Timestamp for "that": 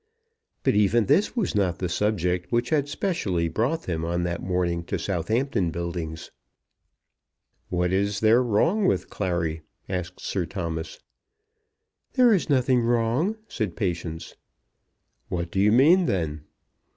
4.23-4.41